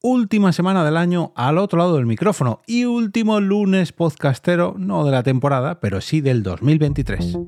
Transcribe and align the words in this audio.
última 0.00 0.52
semana 0.52 0.84
del 0.84 0.96
año 0.96 1.32
al 1.34 1.58
otro 1.58 1.78
lado 1.78 1.96
del 1.96 2.06
micrófono 2.06 2.60
y 2.66 2.84
último 2.84 3.40
lunes 3.40 3.92
podcastero, 3.92 4.74
no 4.78 5.04
de 5.04 5.10
la 5.10 5.22
temporada, 5.22 5.80
pero 5.80 6.00
sí 6.00 6.20
del 6.20 6.42
2023. 6.42 7.38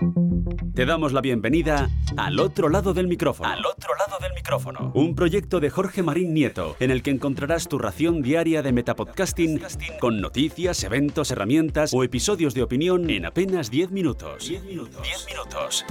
Te 0.75 0.87
damos 0.87 1.13
la 1.13 1.21
bienvenida 1.21 1.91
al 2.17 2.41
otro 2.41 2.69
lado 2.69 2.93
del 2.93 3.07
micrófono. 3.07 3.49
Al 3.51 3.65
otro 3.65 3.95
lado 3.97 4.19
del 4.21 4.33
micrófono. 4.35 4.93
Un 4.95 5.15
proyecto 5.15 5.61
de 5.61 5.71
Jorge 5.71 6.03
Marín 6.03 6.35
Nieto, 6.35 6.77
en 6.81 6.91
el 6.91 7.03
que 7.03 7.11
encontrarás 7.11 7.69
tu 7.69 7.79
ración 7.79 8.23
diaria 8.23 8.63
de 8.63 8.73
metapodcasting 8.73 9.61
con 10.01 10.21
noticias, 10.21 10.83
eventos, 10.83 11.31
herramientas 11.31 11.93
o 11.95 12.03
episodios 12.03 12.55
de 12.55 12.63
opinión 12.63 13.11
en 13.11 13.27
apenas 13.27 13.71
10 13.71 13.91
minutos. 13.91 14.49
10 14.49 14.65
minutos. 14.65 15.03
10 15.03 15.27
minutos. 15.27 15.85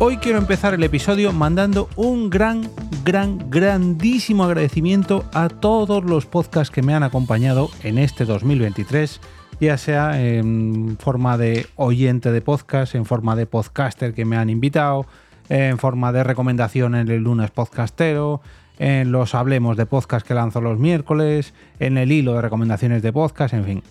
Hoy 0.00 0.16
quiero 0.16 0.38
empezar 0.38 0.74
el 0.74 0.82
episodio 0.82 1.32
mandando 1.32 1.88
un 1.94 2.28
gran, 2.28 2.68
gran, 3.04 3.48
grandísimo 3.48 4.42
agradecimiento 4.42 5.24
a 5.32 5.48
todos 5.48 6.02
los 6.04 6.26
podcasts 6.26 6.74
que 6.74 6.82
me 6.82 6.94
han 6.94 7.04
acompañado 7.04 7.70
en 7.84 7.98
este 7.98 8.24
2023, 8.24 9.20
ya 9.60 9.78
sea 9.78 10.20
en 10.20 10.98
forma 10.98 11.38
de 11.38 11.68
oyente 11.76 12.32
de 12.32 12.40
podcast, 12.40 12.96
en 12.96 13.04
forma 13.04 13.36
de 13.36 13.46
podcaster 13.46 14.14
que 14.14 14.24
me 14.24 14.36
han 14.36 14.50
invitado, 14.50 15.06
en 15.48 15.78
forma 15.78 16.10
de 16.12 16.24
recomendación 16.24 16.96
en 16.96 17.08
el 17.08 17.22
lunes 17.22 17.52
podcastero, 17.52 18.40
en 18.78 19.12
los 19.12 19.36
hablemos 19.36 19.76
de 19.76 19.86
podcast 19.86 20.26
que 20.26 20.34
lanzo 20.34 20.60
los 20.60 20.76
miércoles, 20.76 21.54
en 21.78 21.98
el 21.98 22.10
hilo 22.10 22.34
de 22.34 22.42
recomendaciones 22.42 23.00
de 23.00 23.12
podcast, 23.12 23.54
en 23.54 23.64
fin, 23.64 23.82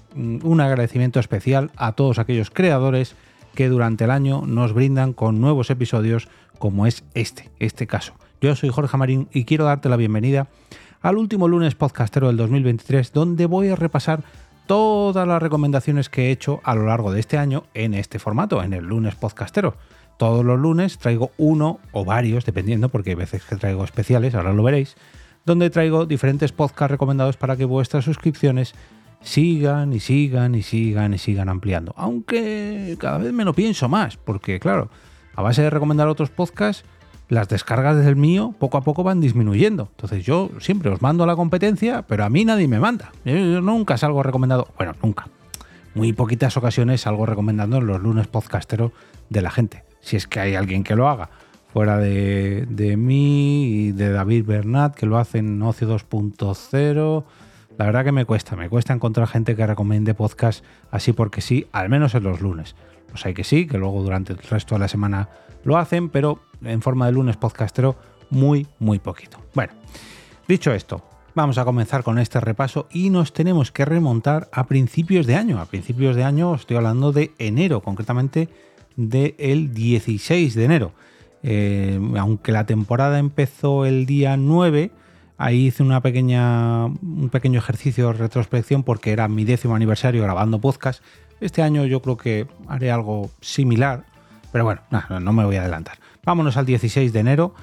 un 0.43 0.59
agradecimiento 0.59 1.21
especial 1.21 1.71
a 1.77 1.93
todos 1.93 2.19
aquellos 2.19 2.49
creadores 2.49 3.15
que 3.53 3.69
durante 3.69 4.03
el 4.05 4.11
año 4.11 4.43
nos 4.45 4.73
brindan 4.73 5.13
con 5.13 5.39
nuevos 5.39 5.69
episodios 5.69 6.27
como 6.59 6.85
es 6.87 7.03
este, 7.13 7.49
este 7.59 7.87
caso. 7.87 8.13
Yo 8.41 8.55
soy 8.55 8.69
Jorge 8.69 8.97
Marín 8.97 9.27
y 9.31 9.45
quiero 9.45 9.65
darte 9.65 9.89
la 9.89 9.95
bienvenida 9.95 10.47
al 11.01 11.17
último 11.17 11.47
lunes 11.47 11.75
podcastero 11.75 12.27
del 12.27 12.37
2023 12.37 13.13
donde 13.13 13.45
voy 13.45 13.69
a 13.69 13.75
repasar 13.75 14.23
todas 14.65 15.27
las 15.27 15.41
recomendaciones 15.41 16.09
que 16.09 16.27
he 16.27 16.31
hecho 16.31 16.61
a 16.63 16.75
lo 16.75 16.85
largo 16.85 17.11
de 17.11 17.19
este 17.19 17.37
año 17.37 17.65
en 17.73 17.93
este 17.93 18.19
formato, 18.19 18.63
en 18.63 18.73
el 18.73 18.85
lunes 18.85 19.15
podcastero. 19.15 19.75
Todos 20.17 20.45
los 20.45 20.59
lunes 20.59 20.97
traigo 20.97 21.31
uno 21.37 21.79
o 21.91 22.05
varios, 22.05 22.45
dependiendo, 22.45 22.89
porque 22.89 23.11
hay 23.11 23.15
veces 23.15 23.43
que 23.43 23.55
traigo 23.55 23.83
especiales, 23.83 24.35
ahora 24.35 24.53
lo 24.53 24.63
veréis, 24.63 24.95
donde 25.45 25.69
traigo 25.69 26.05
diferentes 26.05 26.51
podcasts 26.51 26.91
recomendados 26.91 27.35
para 27.35 27.57
que 27.57 27.65
vuestras 27.65 28.05
suscripciones 28.05 28.73
sigan 29.23 29.93
y 29.93 29.99
sigan 29.99 30.53
y 30.53 30.61
sigan 30.61 31.13
y 31.13 31.17
sigan 31.17 31.49
ampliando. 31.49 31.93
Aunque 31.97 32.95
cada 32.99 33.17
vez 33.17 33.33
me 33.33 33.45
lo 33.45 33.53
pienso 33.53 33.89
más, 33.89 34.17
porque 34.17 34.59
claro, 34.59 34.89
a 35.35 35.41
base 35.41 35.61
de 35.61 35.69
recomendar 35.69 36.07
otros 36.07 36.29
podcasts, 36.29 36.85
las 37.29 37.47
descargas 37.47 38.03
del 38.03 38.15
mío 38.15 38.53
poco 38.59 38.77
a 38.77 38.81
poco 38.81 39.03
van 39.03 39.21
disminuyendo. 39.21 39.89
Entonces 39.91 40.25
yo 40.25 40.51
siempre 40.59 40.91
os 40.91 41.01
mando 41.01 41.23
a 41.23 41.27
la 41.27 41.35
competencia, 41.35 42.03
pero 42.03 42.25
a 42.25 42.29
mí 42.29 42.45
nadie 42.45 42.67
me 42.67 42.79
manda. 42.79 43.11
Yo, 43.25 43.33
nunca 43.61 43.97
salgo 43.97 44.21
recomendado, 44.21 44.67
bueno, 44.77 44.93
nunca. 45.01 45.27
Muy 45.95 46.11
poquitas 46.13 46.57
ocasiones 46.57 47.01
salgo 47.01 47.25
recomendando 47.25 47.77
en 47.77 47.87
los 47.87 48.01
lunes 48.01 48.27
podcasteros 48.27 48.91
de 49.29 49.41
la 49.41 49.51
gente. 49.51 49.83
Si 50.01 50.15
es 50.17 50.27
que 50.27 50.39
hay 50.39 50.55
alguien 50.55 50.83
que 50.83 50.95
lo 50.95 51.07
haga. 51.07 51.29
Fuera 51.71 51.97
de, 51.97 52.67
de 52.69 52.97
mí 52.97 53.65
y 53.65 53.91
de 53.93 54.11
David 54.11 54.45
Bernat, 54.45 54.93
que 54.93 55.07
lo 55.07 55.17
hace 55.17 55.39
en 55.39 55.59
Ocio 55.61 55.87
2.0 55.87 57.23
la 57.77 57.85
verdad 57.85 58.03
que 58.03 58.11
me 58.11 58.25
cuesta, 58.25 58.55
me 58.55 58.69
cuesta 58.69 58.93
encontrar 58.93 59.27
gente 59.27 59.55
que 59.55 59.65
recomiende 59.65 60.13
podcast 60.13 60.63
así 60.91 61.11
porque 61.13 61.41
sí, 61.41 61.67
al 61.71 61.89
menos 61.89 62.13
en 62.15 62.23
los 62.23 62.41
lunes. 62.41 62.75
Pues 63.09 63.25
hay 63.25 63.33
que 63.33 63.43
sí, 63.43 63.67
que 63.67 63.77
luego 63.77 64.01
durante 64.03 64.33
el 64.33 64.39
resto 64.39 64.75
de 64.75 64.79
la 64.79 64.87
semana 64.87 65.29
lo 65.63 65.77
hacen, 65.77 66.09
pero 66.09 66.39
en 66.63 66.81
forma 66.81 67.05
de 67.07 67.13
lunes 67.13 67.37
podcastero 67.37 67.95
muy, 68.29 68.67
muy 68.79 68.99
poquito. 68.99 69.37
Bueno, 69.53 69.73
dicho 70.47 70.71
esto, 70.73 71.03
vamos 71.35 71.57
a 71.57 71.65
comenzar 71.65 72.03
con 72.03 72.19
este 72.19 72.39
repaso 72.39 72.87
y 72.91 73.09
nos 73.09 73.33
tenemos 73.33 73.71
que 73.71 73.85
remontar 73.85 74.49
a 74.51 74.65
principios 74.65 75.25
de 75.25 75.35
año. 75.35 75.59
A 75.59 75.65
principios 75.65 76.15
de 76.15 76.23
año 76.23 76.55
estoy 76.55 76.77
hablando 76.77 77.11
de 77.11 77.31
enero, 77.37 77.81
concretamente 77.81 78.49
del 78.95 79.73
16 79.73 80.53
de 80.53 80.63
enero. 80.63 80.91
Eh, 81.41 81.99
aunque 82.17 82.51
la 82.51 82.65
temporada 82.65 83.19
empezó 83.19 83.85
el 83.85 84.05
día 84.05 84.37
9, 84.37 84.91
Ahí 85.37 85.67
hice 85.67 85.83
un 85.83 85.99
pequeño 87.31 87.59
ejercicio 87.59 88.07
de 88.07 88.13
retrospección 88.13 88.83
porque 88.83 89.11
era 89.11 89.27
mi 89.27 89.45
décimo 89.45 89.75
aniversario 89.75 90.23
grabando 90.23 90.59
podcast. 90.59 91.03
Este 91.41 91.61
año 91.61 91.85
yo 91.85 92.01
creo 92.01 92.17
que 92.17 92.47
haré 92.67 92.91
algo 92.91 93.29
similar, 93.41 94.05
pero 94.51 94.63
bueno, 94.63 94.81
no, 94.91 95.19
no 95.19 95.33
me 95.33 95.43
voy 95.43 95.55
a 95.55 95.61
adelantar. 95.61 95.97
Vámonos 96.23 96.55
al 96.55 96.65
16 96.65 97.11
de 97.11 97.19
enero, 97.19 97.53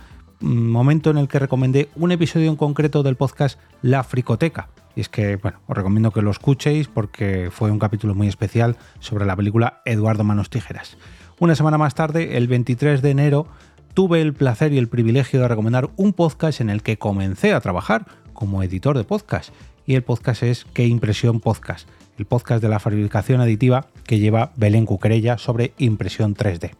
mm, 0.40 0.68
momento 0.68 1.10
en 1.10 1.18
el 1.18 1.28
que 1.28 1.38
recomendé 1.38 1.88
un 1.96 2.12
episodio 2.12 2.50
en 2.50 2.56
concreto 2.56 3.02
del 3.02 3.16
podcast 3.16 3.58
La 3.80 4.04
Fricoteca. 4.04 4.68
Y 4.96 5.00
es 5.00 5.08
que, 5.08 5.36
bueno, 5.36 5.60
os 5.66 5.76
recomiendo 5.76 6.10
que 6.10 6.20
lo 6.20 6.30
escuchéis 6.30 6.88
porque 6.88 7.50
fue 7.50 7.70
un 7.70 7.78
capítulo 7.78 8.14
muy 8.14 8.28
especial 8.28 8.76
sobre 8.98 9.24
la 9.24 9.36
película 9.36 9.80
Eduardo 9.84 10.24
Manos 10.24 10.50
Tijeras. 10.50 10.98
Una 11.38 11.54
semana 11.54 11.78
más 11.78 11.94
tarde, 11.94 12.36
el 12.36 12.48
23 12.48 13.00
de 13.00 13.10
enero, 13.10 13.46
tuve 14.00 14.22
el 14.22 14.32
placer 14.32 14.72
y 14.72 14.78
el 14.78 14.88
privilegio 14.88 15.42
de 15.42 15.48
recomendar 15.48 15.90
un 15.96 16.14
podcast 16.14 16.62
en 16.62 16.70
el 16.70 16.82
que 16.82 16.96
comencé 16.96 17.52
a 17.52 17.60
trabajar 17.60 18.06
como 18.32 18.62
editor 18.62 18.96
de 18.96 19.04
podcast. 19.04 19.52
Y 19.84 19.94
el 19.94 20.02
podcast 20.02 20.42
es 20.42 20.64
Qué 20.72 20.86
Impresión 20.86 21.38
Podcast, 21.38 21.86
el 22.16 22.24
podcast 22.24 22.62
de 22.62 22.70
la 22.70 22.78
fabricación 22.78 23.42
aditiva 23.42 23.88
que 24.06 24.18
lleva 24.18 24.52
Belén 24.56 24.86
Cuquerella 24.86 25.36
sobre 25.36 25.74
impresión 25.76 26.34
3D. 26.34 26.70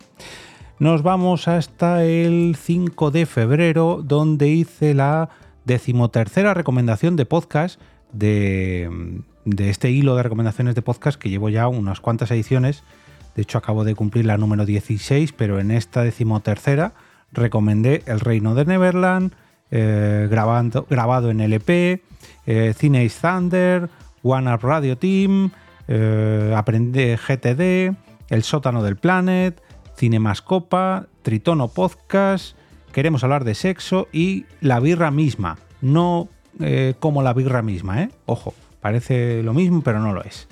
Nos 0.79 1.03
vamos 1.03 1.47
hasta 1.47 2.07
el 2.07 2.57
5 2.59 3.11
de 3.11 3.27
febrero, 3.27 4.01
donde 4.03 4.49
hice 4.49 4.95
la 4.95 5.29
decimotercera 5.67 6.55
recomendación 6.55 7.17
de 7.17 7.27
podcast 7.27 7.79
de, 8.15 9.21
de 9.45 9.69
este 9.69 9.91
hilo 9.91 10.17
de 10.17 10.23
recomendaciones 10.23 10.75
de 10.75 10.81
podcast 10.81 11.21
que 11.21 11.29
llevo 11.29 11.51
ya 11.51 11.69
unas 11.69 12.01
cuantas 12.01 12.31
ediciones 12.31 12.83
de 13.35 13.43
hecho, 13.43 13.59
acabo 13.59 13.85
de 13.85 13.95
cumplir 13.95 14.27
la 14.27 14.37
número 14.37 14.67
16, 14.67 15.33
pero 15.33 15.61
en 15.61 15.71
esta 15.71 16.03
decimotercera 16.03 16.93
recomendé 17.33 18.03
El 18.07 18.21
Reino 18.21 18.55
de 18.55 18.65
Neverland, 18.65 19.33
eh, 19.71 20.29
grabado 20.31 21.31
en 21.31 21.41
LP, 21.41 22.03
Cine 22.77 23.09
Thunder, 23.09 23.89
One 24.23 24.53
Up 24.53 24.61
Radio 24.63 24.99
Team, 24.99 25.51
eh, 25.89 26.53
Aprende 26.57 27.17
GTD, 27.17 27.97
El 28.29 28.43
Sótano 28.43 28.83
del 28.83 28.97
Planet, 28.97 29.63
Cinemascopa, 29.97 31.07
Tritono 31.23 31.69
Podcast, 31.69 32.57
Queremos 32.93 33.23
hablar 33.23 33.45
de 33.45 33.55
sexo 33.55 34.09
y 34.13 34.47
La 34.61 34.81
Birra 34.81 35.11
misma. 35.11 35.59
No 35.81 36.29
eh, 36.59 36.95
como 36.99 37.23
la 37.23 37.33
birra 37.33 37.63
misma, 37.63 38.03
¿eh? 38.03 38.11
Ojo, 38.27 38.53
parece 38.81 39.43
lo 39.43 39.55
mismo, 39.55 39.83
pero 39.83 40.01
no 40.01 40.13
lo 40.13 40.25
es. 40.25 40.49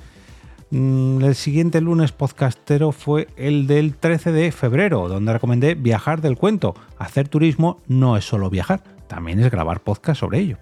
Mm, 0.70 1.24
el 1.24 1.34
siguiente 1.34 1.80
lunes 1.80 2.12
podcastero 2.12 2.92
fue 2.92 3.28
el 3.36 3.66
del 3.66 3.94
13 3.94 4.32
de 4.32 4.52
febrero, 4.52 5.08
donde 5.08 5.32
recomendé 5.32 5.74
viajar 5.74 6.20
del 6.20 6.36
cuento. 6.36 6.74
Hacer 6.98 7.28
turismo 7.28 7.80
no 7.86 8.18
es 8.18 8.26
solo 8.26 8.50
viajar, 8.50 8.82
también 9.06 9.40
es 9.40 9.50
grabar 9.50 9.80
podcast 9.80 10.20
sobre 10.20 10.40
ello. 10.40 10.58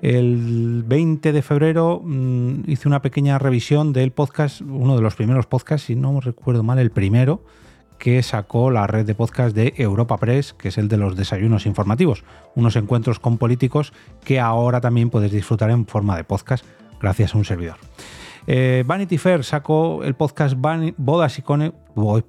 El 0.00 0.84
20 0.86 1.32
de 1.32 1.42
febrero 1.42 2.00
mm, 2.04 2.70
hice 2.70 2.86
una 2.86 3.02
pequeña 3.02 3.38
revisión 3.38 3.92
del 3.92 4.12
podcast, 4.12 4.60
uno 4.60 4.94
de 4.94 5.02
los 5.02 5.16
primeros 5.16 5.46
podcasts, 5.46 5.86
si 5.86 5.96
no 5.96 6.20
recuerdo 6.20 6.62
mal, 6.62 6.78
el 6.78 6.90
primero, 6.90 7.44
que 7.98 8.22
sacó 8.22 8.70
la 8.70 8.86
red 8.86 9.06
de 9.06 9.14
podcast 9.14 9.54
de 9.54 9.74
Europa 9.76 10.18
Press, 10.18 10.54
que 10.54 10.68
es 10.68 10.78
el 10.78 10.88
de 10.88 10.96
los 10.96 11.16
desayunos 11.16 11.66
informativos, 11.66 12.24
unos 12.54 12.76
encuentros 12.76 13.18
con 13.18 13.38
políticos 13.38 13.92
que 14.24 14.38
ahora 14.40 14.80
también 14.80 15.10
puedes 15.10 15.32
disfrutar 15.32 15.70
en 15.70 15.86
forma 15.86 16.16
de 16.16 16.24
podcast 16.24 16.64
gracias 17.00 17.34
a 17.34 17.38
un 17.38 17.44
servidor. 17.44 17.76
Eh, 18.46 18.82
Vanity 18.86 19.18
Fair 19.18 19.44
sacó 19.44 20.02
el 20.02 20.14
podcast 20.14 20.56
Bodas 20.96 21.38
Icónicas. 21.38 21.78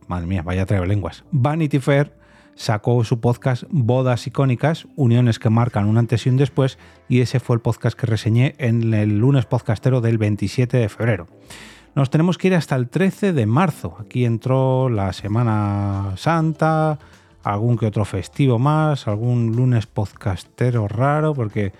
madre 0.07 0.27
mía, 0.27 0.43
vaya 0.43 0.65
lenguas. 0.85 1.23
Vanity 1.31 1.79
Fair 1.79 2.13
sacó 2.55 3.03
su 3.03 3.19
podcast 3.19 3.63
Bodas 3.69 4.27
Icónicas, 4.27 4.87
uniones 4.95 5.39
que 5.39 5.49
marcan 5.49 5.87
un 5.87 5.97
antes 5.97 6.25
y 6.25 6.29
un 6.29 6.37
después, 6.37 6.77
y 7.09 7.21
ese 7.21 7.39
fue 7.39 7.55
el 7.55 7.61
podcast 7.61 7.97
que 7.99 8.05
reseñé 8.05 8.55
en 8.59 8.93
el 8.93 9.17
lunes 9.17 9.45
podcastero 9.45 10.01
del 10.01 10.17
27 10.17 10.77
de 10.77 10.89
febrero. 10.89 11.27
Nos 11.95 12.09
tenemos 12.09 12.37
que 12.37 12.47
ir 12.47 12.55
hasta 12.55 12.75
el 12.75 12.89
13 12.89 13.33
de 13.33 13.45
marzo. 13.45 13.97
Aquí 13.99 14.25
entró 14.25 14.89
la 14.89 15.13
Semana 15.13 16.13
Santa, 16.17 16.97
algún 17.43 17.77
que 17.77 17.85
otro 17.85 18.05
festivo 18.05 18.57
más, 18.57 19.07
algún 19.07 19.55
lunes 19.55 19.85
podcastero 19.85 20.87
raro, 20.87 21.33
porque 21.33 21.71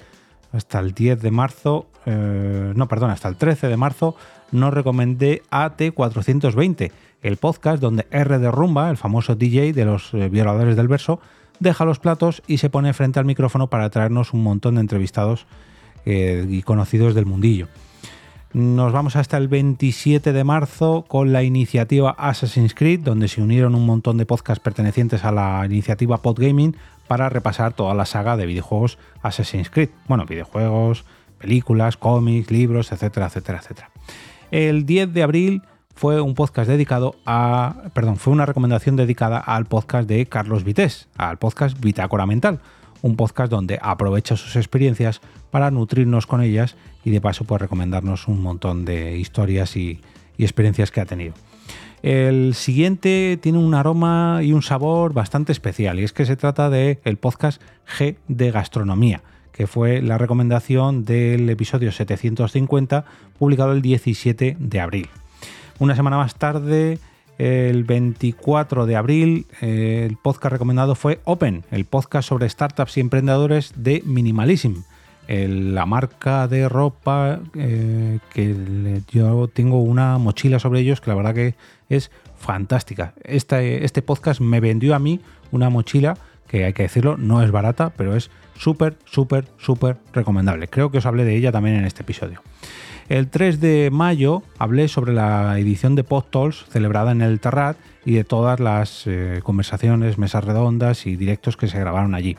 hasta 0.54 0.80
el 0.80 0.94
10 0.94 1.22
de 1.22 1.32
marzo, 1.32 1.88
eh, 2.06 2.74
no, 2.76 2.88
perdón, 2.88 3.10
hasta 3.10 3.28
el 3.28 3.36
13 3.36 3.68
de 3.68 3.78
marzo 3.78 4.16
nos 4.52 4.74
recomendé 4.74 5.42
AT420, 5.52 6.92
el 7.24 7.38
podcast 7.38 7.82
donde 7.82 8.06
R 8.12 8.38
de 8.38 8.52
Rumba, 8.52 8.90
el 8.90 8.98
famoso 8.98 9.36
DJ 9.36 9.74
de 9.74 9.86
los 9.86 10.14
eh, 10.14 10.30
violadores 10.30 10.76
del 10.76 10.88
verso, 10.88 11.20
deja 11.60 11.86
los 11.86 12.00
platos 12.00 12.44
y 12.48 12.60
se 12.60 12.70
pone 12.70 12.94
frente 12.94 13.20
al 13.20 13.26
micrófono 13.26 13.68
para 13.68 13.90
traernos 13.90 14.34
un 14.34 14.44
montón 14.44 14.76
de 14.76 14.82
entrevistados 14.82 15.48
eh, 16.06 16.46
y 16.48 16.62
conocidos 16.62 17.16
del 17.16 17.26
mundillo. 17.26 17.68
Nos 18.54 18.92
vamos 18.92 19.16
hasta 19.16 19.38
el 19.38 19.48
27 19.48 20.32
de 20.32 20.44
marzo 20.44 21.06
con 21.08 21.34
la 21.34 21.42
iniciativa 21.42 22.12
Assassin's 22.12 22.76
Creed, 22.76 23.00
donde 23.00 23.28
se 23.28 23.42
unieron 23.42 23.74
un 23.74 23.88
montón 23.88 24.20
de 24.20 24.28
podcasts 24.28 24.64
pertenecientes 24.64 25.24
a 25.24 25.32
la 25.32 25.66
iniciativa 25.66 26.22
Podgaming 26.22 26.76
para 27.14 27.30
repasar 27.30 27.74
toda 27.74 27.94
la 27.94 28.08
saga 28.08 28.38
de 28.38 28.48
videojuegos 28.48 28.98
Assassin's 29.22 29.70
Creed. 29.70 29.90
Bueno, 30.08 30.26
videojuegos, 30.26 31.06
películas, 31.38 31.96
cómics, 31.96 32.50
libros, 32.50 32.92
etcétera, 32.92 33.28
etcétera, 33.28 33.60
etcétera. 33.60 33.92
El 34.50 34.88
10 34.88 35.14
de 35.14 35.22
abril 35.22 35.62
fue 35.94 36.22
un 36.22 36.34
podcast 36.34 36.68
dedicado 36.68 37.14
a, 37.28 37.84
perdón, 37.94 38.18
fue 38.18 38.34
una 38.34 38.48
recomendación 38.48 38.96
dedicada 38.96 39.38
al 39.38 39.68
podcast 39.68 40.10
de 40.10 40.26
Carlos 40.26 40.64
Vités, 40.64 41.08
al 41.16 41.38
podcast 41.38 41.80
Bitácora 41.80 42.26
Mental, 42.26 42.62
un 43.04 43.16
podcast 43.16 43.52
donde 43.52 43.78
aprovecha 43.80 44.36
sus 44.36 44.56
experiencias 44.56 45.22
para 45.52 45.70
nutrirnos 45.70 46.26
con 46.26 46.42
ellas 46.42 46.78
y 47.06 47.12
de 47.12 47.22
paso 47.22 47.46
pues 47.46 47.62
recomendarnos 47.62 48.28
un 48.28 48.42
montón 48.42 48.86
de 48.86 49.20
historias 49.20 49.78
y, 49.78 50.02
experiencias 50.40 50.90
que 50.90 51.00
ha 51.00 51.06
tenido. 51.06 51.36
El 52.04 52.54
siguiente 52.54 53.40
tiene 53.42 53.60
un 53.60 53.74
aroma 53.74 54.42
y 54.44 54.52
un 54.52 54.62
sabor 54.62 55.14
bastante 55.14 55.54
especial 55.54 56.02
y 56.02 56.04
es 56.04 56.12
que 56.12 56.26
se 56.26 56.36
trata 56.36 56.70
del 56.70 57.00
el 57.06 57.16
podcast 57.16 57.62
G 57.98 58.18
de 58.28 58.52
Gastronomía, 58.52 59.22
que 59.54 59.68
fue 59.68 60.02
la 60.02 60.18
recomendación 60.18 61.06
del 61.06 61.50
episodio 61.50 61.94
750 61.94 63.06
publicado 63.40 63.72
el 63.72 63.82
17 63.82 64.58
de 64.60 64.80
abril. 64.82 65.10
Una 65.80 65.96
semana 65.96 66.18
más 66.18 66.36
tarde 66.36 67.00
el 67.38 67.86
24 67.86 68.86
de 68.86 68.98
abril, 68.98 69.48
el 69.62 70.18
podcast 70.18 70.52
recomendado 70.52 70.96
fue 70.96 71.22
Open, 71.24 71.64
el 71.72 71.86
podcast 71.86 72.28
sobre 72.28 72.50
startups 72.50 72.98
y 72.98 73.00
emprendedores 73.00 73.72
de 73.78 74.04
Minimalism, 74.06 74.82
la 75.48 75.86
marca 75.86 76.48
de 76.48 76.70
ropa 76.70 77.40
eh, 77.56 78.20
que 78.34 79.02
yo 79.12 79.48
tengo 79.48 79.82
una 79.82 80.18
mochila 80.18 80.60
sobre 80.60 80.82
ellos 80.82 81.02
que 81.02 81.10
la 81.10 81.16
verdad 81.16 81.34
que 81.34 81.56
es 81.90 82.12
fantástica. 82.38 83.14
Este, 83.24 84.02
podcast 84.02 84.42
me 84.42 84.60
vendió 84.60 84.96
a 84.96 85.00
mí 85.00 85.22
una 85.52 85.70
mochila 85.70 86.18
que 86.48 86.66
hay 86.66 86.74
que 86.74 86.84
decirlo, 86.84 87.18
no 87.18 87.42
es 87.42 87.52
barata, 87.52 87.92
pero 87.96 88.16
es 88.16 88.30
súper, 88.58 88.98
súper, 89.06 89.48
súper 89.58 89.98
recomendable. 90.14 90.68
Creo 90.68 90.92
que 90.92 91.00
os 91.00 91.06
hablé 91.06 91.26
de 91.26 91.36
ella 91.36 91.52
también 91.52 91.78
en 91.78 91.86
este 91.86 92.04
episodio. 92.04 92.42
El 93.10 93.28
3 93.30 93.60
de 93.60 93.90
mayo 93.92 94.44
hablé 94.60 94.88
sobre 94.88 95.14
la 95.14 95.58
edición 95.60 95.96
de 95.96 96.04
Podtalks 96.04 96.66
celebrada 96.70 97.12
en 97.12 97.22
el 97.22 97.40
Terrat 97.40 97.78
y 98.06 98.14
de 98.14 98.24
todas 98.24 98.60
las 98.60 99.08
eh, 99.08 99.42
conversaciones, 99.44 100.18
mesas 100.18 100.44
redondas 100.44 101.06
y 101.06 101.16
directos 101.16 101.58
que 101.58 101.68
se 101.68 101.80
grabaron 101.80 102.16
allí. 102.16 102.38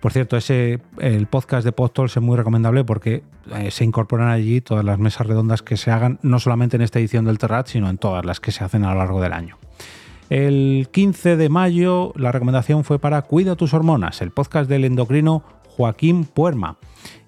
Por 0.00 0.12
cierto, 0.12 0.36
ese, 0.38 0.80
el 0.98 1.26
podcast 1.26 1.64
de 1.64 1.72
Podtalks 1.72 2.16
es 2.16 2.22
muy 2.22 2.36
recomendable 2.36 2.84
porque 2.84 3.22
eh, 3.54 3.70
se 3.70 3.84
incorporan 3.84 4.28
allí 4.28 4.62
todas 4.62 4.84
las 4.84 4.98
mesas 4.98 5.26
redondas 5.26 5.62
que 5.62 5.76
se 5.76 5.90
hagan, 5.90 6.18
no 6.22 6.38
solamente 6.38 6.76
en 6.76 6.82
esta 6.82 6.98
edición 6.98 7.26
del 7.26 7.36
Terrat, 7.36 7.66
sino 7.66 7.90
en 7.90 7.98
todas 7.98 8.24
las 8.24 8.40
que 8.40 8.50
se 8.50 8.64
hacen 8.64 8.84
a 8.84 8.92
lo 8.92 8.98
largo 8.98 9.20
del 9.20 9.34
año. 9.34 9.58
El 10.30 10.88
15 10.90 11.36
de 11.36 11.48
mayo 11.48 12.12
la 12.16 12.32
recomendación 12.32 12.84
fue 12.84 12.98
para 12.98 13.20
Cuida 13.22 13.56
tus 13.56 13.74
hormonas, 13.74 14.22
el 14.22 14.30
podcast 14.30 14.70
del 14.70 14.84
endocrino 14.84 15.42
Joaquín 15.68 16.24
Puerma 16.24 16.78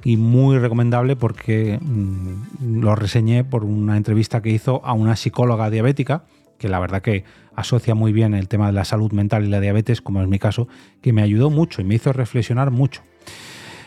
y 0.05 0.17
muy 0.17 0.59
recomendable 0.59 1.17
porque 1.17 1.79
mm, 1.81 2.81
lo 2.81 2.95
reseñé 2.95 3.45
por 3.45 3.65
una 3.65 3.97
entrevista 3.97 4.41
que 4.41 4.51
hizo 4.51 4.85
a 4.85 4.95
una 4.95 5.17
psicóloga 5.17 5.69
diabética, 5.69 6.25
que 6.59 6.69
la 6.69 6.79
verdad 6.79 7.03
que 7.03 7.25
asocia 7.57 7.95
muy 7.95 8.13
bien 8.13 8.35
el 8.35 8.49
tema 8.49 8.67
de 8.67 8.73
la 8.73 8.85
salud 8.85 9.13
mental 9.13 9.45
y 9.45 9.49
la 9.49 9.61
diabetes, 9.61 10.01
como 10.01 10.23
es 10.23 10.29
mi 10.29 10.39
caso, 10.39 10.69
que 11.01 11.13
me 11.13 11.23
ayudó 11.23 11.51
mucho 11.51 11.81
y 11.81 11.85
me 11.85 11.95
hizo 11.95 12.13
reflexionar 12.13 12.71
mucho. 12.71 13.03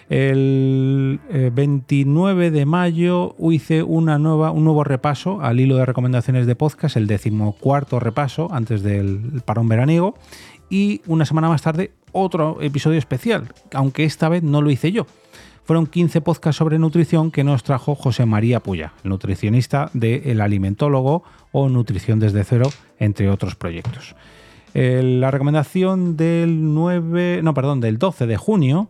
El 0.08 1.20
29 1.54 2.48
eh, 2.48 2.52
de 2.52 2.66
mayo 2.66 3.36
hice 3.50 3.82
una 3.82 4.20
nueva, 4.20 4.52
un 4.52 4.64
nuevo 4.64 4.84
repaso 4.84 5.42
al 5.42 5.60
hilo 5.60 5.78
de 5.78 5.86
recomendaciones 5.86 6.46
de 6.46 6.56
podcast, 6.56 6.96
el 6.96 7.08
decimocuarto 7.08 8.00
repaso 8.00 8.48
antes 8.52 8.84
del 8.84 9.42
parón 9.44 9.68
veraniego, 9.68 10.16
y 10.70 11.02
una 11.08 11.26
semana 11.26 11.50
más 11.50 11.64
tarde 11.64 11.92
otro 12.12 12.62
episodio 12.62 13.00
especial, 13.00 13.52
aunque 13.74 14.04
esta 14.04 14.30
vez 14.30 14.44
no 14.44 14.62
lo 14.62 14.70
hice 14.70 14.92
yo 14.92 15.08
fueron 15.66 15.88
15 15.88 16.22
podcasts 16.22 16.58
sobre 16.58 16.78
nutrición 16.78 17.32
que 17.32 17.44
nos 17.44 17.64
trajo 17.64 17.96
José 17.96 18.26
María 18.26 18.62
Puya, 18.62 18.94
el 19.04 19.10
nutricionista 19.10 19.90
de 19.94 20.32
El 20.32 20.40
Alimentólogo 20.40 21.24
o 21.52 21.70
Nutrición 21.70 22.20
desde 22.20 22.44
cero, 22.44 22.70
entre 23.00 23.30
otros 23.30 23.56
proyectos. 23.56 24.16
la 24.74 25.32
recomendación 25.32 26.18
del 26.18 26.74
9, 26.74 27.42
no, 27.44 27.54
perdón, 27.56 27.82
del 27.82 27.98
12 27.98 28.28
de 28.28 28.38
junio 28.38 28.90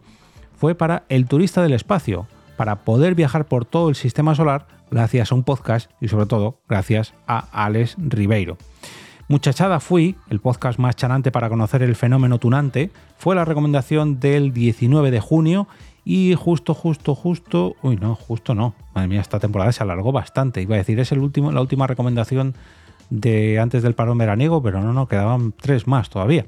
fue 0.57 0.75
para 0.75 1.04
El 1.07 1.27
turista 1.27 1.63
del 1.63 1.74
espacio, 1.74 2.27
para 2.57 2.83
poder 2.83 3.16
viajar 3.16 3.45
por 3.45 3.66
todo 3.66 3.88
el 3.88 3.95
sistema 3.95 4.36
solar 4.36 4.68
gracias 4.92 5.31
a 5.31 5.36
un 5.36 5.44
podcast 5.44 5.89
y 6.01 6.10
sobre 6.10 6.25
todo 6.25 6.60
gracias 6.68 7.13
a 7.25 7.39
Alex 7.66 7.95
Ribeiro. 7.98 8.57
Muchachada 9.27 9.80
Fui, 9.80 10.16
el 10.30 10.39
podcast 10.39 10.77
más 10.77 10.95
chanante 10.95 11.31
para 11.31 11.50
conocer 11.50 11.81
el 11.81 11.95
fenómeno 11.95 12.38
tunante, 12.38 12.92
fue 13.18 13.33
la 13.33 13.45
recomendación 13.45 14.19
del 14.19 14.54
19 14.54 15.10
de 15.10 15.19
junio 15.19 15.68
y 16.05 16.35
justo, 16.35 16.75
justo, 16.75 17.15
justo. 17.15 17.75
Uy, 17.81 17.97
no, 17.97 18.13
justo 18.13 18.53
no. 18.53 18.75
Madre 18.93 19.07
mía, 19.07 19.21
esta 19.21 19.39
temporada 19.39 19.71
se 19.71 19.81
alargó 19.81 20.11
bastante. 20.11 20.61
Iba 20.61 20.75
a 20.75 20.77
decir, 20.77 20.99
es 20.99 21.11
el 21.11 21.19
último, 21.19 21.51
la 21.51 21.61
última 21.61 21.87
recomendación 21.87 22.53
de 23.09 23.59
antes 23.59 23.81
del 23.81 23.95
parón 23.95 24.19
veraniego, 24.19 24.61
pero 24.61 24.81
no, 24.81 24.93
no, 24.93 25.07
quedaban 25.07 25.51
tres 25.59 25.87
más 25.87 26.11
todavía. 26.11 26.45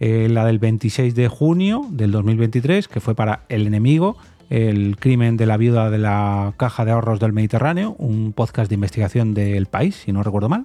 Eh, 0.00 0.28
la 0.30 0.46
del 0.46 0.58
26 0.58 1.14
de 1.14 1.28
junio 1.28 1.86
del 1.90 2.12
2023, 2.12 2.88
que 2.88 3.00
fue 3.00 3.14
para 3.14 3.42
El 3.50 3.66
Enemigo, 3.66 4.16
el 4.48 4.96
crimen 4.98 5.36
de 5.36 5.44
la 5.44 5.58
viuda 5.58 5.90
de 5.90 5.98
la 5.98 6.54
Caja 6.56 6.86
de 6.86 6.92
Ahorros 6.92 7.20
del 7.20 7.34
Mediterráneo, 7.34 7.94
un 7.98 8.32
podcast 8.32 8.70
de 8.70 8.76
investigación 8.76 9.34
del 9.34 9.66
país, 9.66 9.96
si 9.96 10.12
no 10.12 10.22
recuerdo 10.22 10.48
mal. 10.48 10.64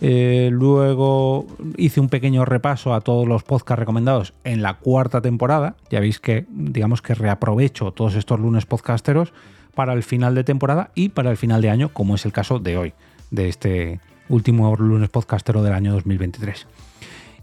Eh, 0.00 0.50
luego 0.52 1.46
hice 1.76 2.00
un 2.00 2.08
pequeño 2.08 2.44
repaso 2.44 2.94
a 2.94 3.00
todos 3.00 3.26
los 3.26 3.42
podcasts 3.42 3.78
recomendados 3.78 4.34
en 4.44 4.62
la 4.62 4.74
cuarta 4.74 5.20
temporada. 5.20 5.76
Ya 5.90 6.00
veis 6.00 6.20
que, 6.20 6.46
digamos 6.50 7.02
que 7.02 7.14
reaprovecho 7.14 7.92
todos 7.92 8.14
estos 8.14 8.40
lunes 8.40 8.66
podcasteros 8.66 9.32
para 9.74 9.92
el 9.92 10.02
final 10.02 10.34
de 10.34 10.44
temporada 10.44 10.90
y 10.94 11.10
para 11.10 11.30
el 11.30 11.36
final 11.36 11.62
de 11.62 11.70
año, 11.70 11.88
como 11.90 12.14
es 12.14 12.24
el 12.24 12.32
caso 12.32 12.58
de 12.58 12.76
hoy, 12.76 12.92
de 13.30 13.48
este 13.48 14.00
último 14.28 14.74
lunes 14.76 15.08
podcastero 15.10 15.62
del 15.62 15.74
año 15.74 15.92
2023. 15.92 16.66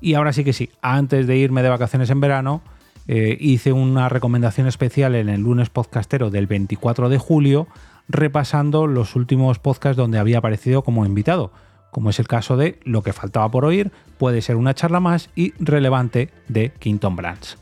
Y 0.01 0.15
ahora 0.15 0.33
sí 0.33 0.43
que 0.43 0.53
sí, 0.53 0.69
antes 0.81 1.27
de 1.27 1.37
irme 1.37 1.61
de 1.61 1.69
vacaciones 1.69 2.09
en 2.09 2.21
verano, 2.21 2.61
eh, 3.07 3.37
hice 3.39 3.71
una 3.71 4.09
recomendación 4.09 4.67
especial 4.67 5.15
en 5.15 5.29
el 5.29 5.41
lunes 5.41 5.69
podcastero 5.69 6.29
del 6.29 6.47
24 6.47 7.09
de 7.09 7.17
julio, 7.17 7.67
repasando 8.07 8.87
los 8.87 9.15
últimos 9.15 9.59
podcasts 9.59 9.97
donde 9.97 10.19
había 10.19 10.39
aparecido 10.39 10.83
como 10.83 11.05
invitado 11.05 11.51
como 11.91 12.09
es 12.09 12.19
el 12.19 12.27
caso 12.27 12.57
de 12.57 12.79
Lo 12.83 13.03
que 13.03 13.13
faltaba 13.13 13.51
por 13.51 13.65
oír, 13.65 13.91
puede 14.17 14.41
ser 14.41 14.55
una 14.55 14.73
charla 14.73 14.99
más 14.99 15.29
y 15.35 15.53
relevante 15.59 16.29
de 16.47 16.71
Quinton 16.79 17.15
Brands. 17.15 17.57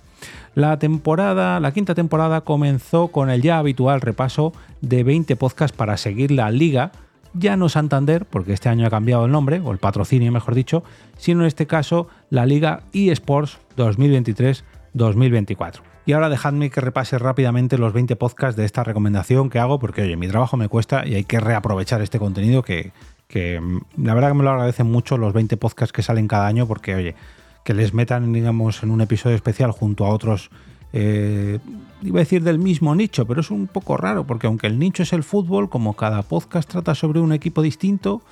La 0.55 0.79
temporada, 0.79 1.59
la 1.59 1.71
quinta 1.71 1.95
temporada 1.95 2.41
comenzó 2.41 3.09
con 3.09 3.29
el 3.29 3.41
ya 3.41 3.59
habitual 3.59 4.01
repaso 4.01 4.53
de 4.81 5.03
20 5.03 5.35
podcasts 5.35 5.75
para 5.75 5.97
seguir 5.97 6.31
la 6.31 6.51
liga, 6.51 6.91
ya 7.33 7.55
no 7.55 7.69
Santander, 7.69 8.25
porque 8.25 8.53
este 8.53 8.69
año 8.69 8.87
ha 8.87 8.89
cambiado 8.89 9.25
el 9.25 9.31
nombre, 9.31 9.61
o 9.63 9.71
el 9.71 9.77
patrocinio 9.77 10.31
mejor 10.31 10.55
dicho, 10.55 10.83
sino 11.17 11.41
en 11.41 11.47
este 11.47 11.67
caso 11.67 12.07
la 12.29 12.45
Liga 12.45 12.81
eSports 12.93 13.59
2023-2024. 13.77 15.81
Y 16.05 16.13
ahora 16.13 16.29
dejadme 16.29 16.71
que 16.71 16.81
repase 16.81 17.19
rápidamente 17.19 17.77
los 17.77 17.93
20 17.93 18.15
podcasts 18.15 18.57
de 18.57 18.65
esta 18.65 18.83
recomendación 18.83 19.51
que 19.51 19.59
hago, 19.59 19.77
porque 19.77 20.01
oye, 20.01 20.17
mi 20.17 20.27
trabajo 20.27 20.57
me 20.57 20.67
cuesta 20.67 21.05
y 21.05 21.13
hay 21.13 21.23
que 21.23 21.39
reaprovechar 21.39 22.01
este 22.01 22.17
contenido 22.17 22.63
que, 22.63 22.91
que 23.29 23.61
mm, 23.61 24.03
la 24.03 24.13
verdad 24.13 24.29
que 24.29 24.33
me 24.33 24.43
lo 24.43 24.49
agradecen 24.49 24.91
mucho 24.91 25.17
los 25.17 25.31
20 25.31 25.55
podcasts 25.55 25.93
que 25.93 26.01
salen 26.03 26.27
cada 26.27 26.47
año 26.47 26.67
porque, 26.67 26.95
oye, 26.95 27.15
que 27.63 27.73
les 27.73 27.93
metan, 27.93 28.33
digamos, 28.33 28.83
en 28.83 28.91
un 28.91 28.99
episodio 28.99 29.35
especial 29.35 29.71
junto 29.71 30.05
a 30.05 30.09
otros, 30.09 30.49
eh, 30.91 31.59
iba 32.01 32.19
a 32.19 32.23
decir 32.23 32.43
del 32.43 32.57
mismo 32.57 32.95
nicho, 32.95 33.25
pero 33.25 33.41
es 33.41 33.51
un 33.51 33.67
poco 33.67 33.95
raro 33.95 34.25
porque 34.25 34.47
aunque 34.47 34.67
el 34.67 34.79
nicho 34.79 35.03
es 35.03 35.13
el 35.13 35.23
fútbol, 35.23 35.69
como 35.69 35.95
cada 35.95 36.23
podcast 36.23 36.67
trata 36.69 36.95
sobre 36.95 37.19
un 37.19 37.31
equipo 37.31 37.61
distinto, 37.61 38.23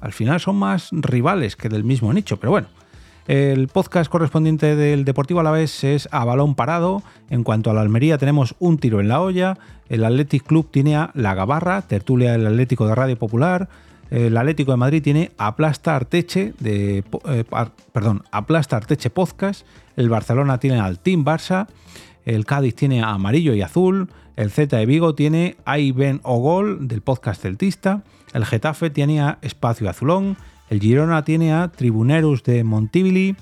al 0.00 0.12
final 0.12 0.38
son 0.40 0.56
más 0.56 0.90
rivales 0.92 1.56
que 1.56 1.68
del 1.68 1.84
mismo 1.84 2.12
nicho, 2.12 2.38
pero 2.38 2.52
bueno. 2.52 2.68
El 3.26 3.66
podcast 3.66 4.08
correspondiente 4.08 4.76
del 4.76 5.04
Deportivo 5.04 5.40
Alavés 5.40 5.82
es 5.82 6.08
a 6.12 6.24
balón 6.24 6.54
parado. 6.54 7.02
En 7.28 7.42
cuanto 7.42 7.72
a 7.72 7.74
la 7.74 7.80
Almería 7.80 8.18
tenemos 8.18 8.54
un 8.60 8.78
tiro 8.78 9.00
en 9.00 9.08
la 9.08 9.20
olla. 9.20 9.58
El 9.88 10.04
Athletic 10.04 10.44
Club 10.44 10.68
tiene 10.70 10.94
a 10.94 11.10
La 11.12 11.34
Gabarra, 11.34 11.82
tertulia 11.82 12.30
del 12.30 12.46
Atlético 12.46 12.86
de 12.86 12.94
Radio 12.94 13.18
Popular 13.18 13.68
el 14.10 14.36
Atlético 14.36 14.70
de 14.72 14.76
Madrid 14.76 15.02
tiene 15.02 15.32
Aplasta 15.36 15.96
Arteche, 15.96 16.54
de, 16.60 17.04
eh, 17.28 17.44
perdón, 17.92 18.22
Podcast, 19.14 19.66
el 19.96 20.08
Barcelona 20.08 20.58
tiene 20.58 20.78
al 20.78 20.98
Team 20.98 21.24
Barça, 21.24 21.66
el 22.24 22.44
Cádiz 22.44 22.74
tiene 22.74 23.02
a 23.02 23.10
Amarillo 23.10 23.54
y 23.54 23.62
Azul, 23.62 24.08
el 24.36 24.50
Z 24.50 24.76
de 24.76 24.86
Vigo 24.86 25.14
tiene 25.14 25.56
a 25.64 25.78
Iben 25.78 26.20
Ogol 26.22 26.88
del 26.88 27.00
podcast 27.00 27.42
Celtista, 27.42 28.02
el 28.32 28.44
Getafe 28.44 28.90
tiene 28.90 29.20
a 29.20 29.38
Espacio 29.42 29.88
Azulón, 29.88 30.36
el 30.68 30.80
Girona 30.80 31.24
tiene 31.24 31.52
a 31.54 31.68
Tribuneros 31.68 32.42
de 32.42 32.62
Montivili, 32.64 33.36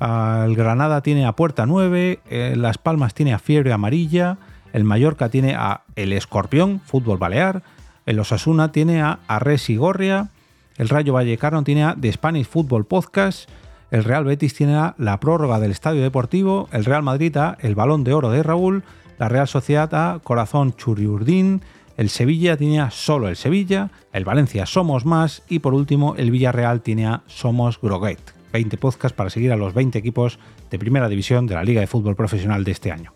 el 0.00 0.54
Granada 0.56 1.00
tiene 1.00 1.24
a 1.24 1.32
Puerta 1.32 1.64
9, 1.64 2.20
eh, 2.28 2.54
Las 2.56 2.78
Palmas 2.78 3.14
tiene 3.14 3.32
a 3.32 3.38
Fiebre 3.38 3.72
Amarilla, 3.72 4.38
el 4.72 4.84
Mallorca 4.84 5.30
tiene 5.30 5.54
a 5.54 5.82
El 5.94 6.12
Escorpión, 6.12 6.80
Fútbol 6.84 7.18
Balear, 7.18 7.62
El 8.06 8.20
Osasuna 8.20 8.70
tiene 8.70 9.02
a 9.02 9.18
Arres 9.26 9.68
y 9.68 9.76
Gorria. 9.76 10.30
El 10.76 10.88
Rayo 10.88 11.12
Vallecano 11.12 11.64
tiene 11.64 11.82
a 11.82 11.96
The 12.00 12.12
Spanish 12.12 12.46
Football 12.46 12.86
Podcast. 12.86 13.50
El 13.90 14.04
Real 14.04 14.24
Betis 14.24 14.54
tiene 14.54 14.76
a 14.76 14.94
la 14.96 15.18
prórroga 15.18 15.58
del 15.58 15.72
Estadio 15.72 16.02
Deportivo. 16.02 16.68
El 16.70 16.84
Real 16.84 17.02
Madrid 17.02 17.36
a 17.36 17.58
el 17.60 17.74
Balón 17.74 18.04
de 18.04 18.14
Oro 18.14 18.30
de 18.30 18.44
Raúl. 18.44 18.84
La 19.18 19.28
Real 19.28 19.48
Sociedad 19.48 19.92
a 19.92 20.20
Corazón 20.22 20.74
Churiurdín. 20.76 21.62
El 21.96 22.08
Sevilla 22.08 22.56
tiene 22.56 22.80
a 22.80 22.92
solo 22.92 23.28
el 23.28 23.34
Sevilla. 23.34 23.90
El 24.12 24.24
Valencia 24.24 24.66
Somos 24.66 25.04
Más. 25.04 25.42
Y 25.48 25.58
por 25.58 25.74
último, 25.74 26.14
el 26.16 26.30
Villarreal 26.30 26.82
tiene 26.82 27.06
a 27.06 27.22
Somos 27.26 27.80
Groguet. 27.80 28.20
20 28.52 28.76
podcasts 28.78 29.16
para 29.16 29.30
seguir 29.30 29.50
a 29.50 29.56
los 29.56 29.74
20 29.74 29.98
equipos 29.98 30.38
de 30.70 30.78
primera 30.78 31.08
división 31.08 31.46
de 31.48 31.56
la 31.56 31.64
Liga 31.64 31.80
de 31.80 31.88
Fútbol 31.88 32.14
Profesional 32.14 32.62
de 32.62 32.70
este 32.70 32.92
año. 32.92 33.12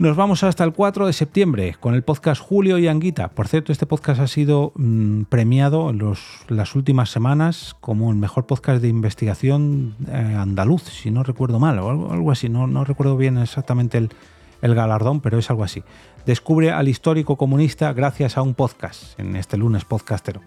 Nos 0.00 0.16
vamos 0.16 0.42
hasta 0.44 0.64
el 0.64 0.72
4 0.72 1.06
de 1.06 1.12
septiembre 1.12 1.76
con 1.78 1.94
el 1.94 2.02
podcast 2.02 2.40
Julio 2.40 2.78
y 2.78 2.88
Anguita. 2.88 3.28
Por 3.28 3.48
cierto, 3.48 3.70
este 3.70 3.84
podcast 3.84 4.18
ha 4.18 4.28
sido 4.28 4.72
mm, 4.74 5.24
premiado 5.24 5.90
en 5.90 6.14
las 6.48 6.74
últimas 6.74 7.10
semanas 7.10 7.76
como 7.80 8.10
el 8.10 8.16
mejor 8.16 8.46
podcast 8.46 8.80
de 8.80 8.88
investigación 8.88 9.96
eh, 10.08 10.36
andaluz, 10.38 10.84
si 10.84 11.10
no 11.10 11.22
recuerdo 11.22 11.58
mal, 11.58 11.78
o 11.80 12.12
algo, 12.12 12.30
así. 12.30 12.48
No, 12.48 12.82
recuerdo 12.82 13.18
bien 13.18 13.36
exactamente 13.36 13.98
el 13.98 14.74
galardón, 14.74 15.20
pero 15.20 15.38
es 15.38 15.50
algo 15.50 15.64
así. 15.64 15.82
Descubre 16.24 16.70
al 16.70 16.88
histórico 16.88 17.36
comunista 17.36 17.92
gracias 17.92 18.38
a 18.38 18.42
un 18.42 18.54
podcast, 18.54 19.20
en 19.20 19.36
este 19.36 19.58
lunes 19.58 19.84
podcastero. 19.84 20.40